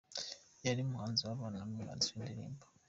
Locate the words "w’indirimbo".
2.11-2.63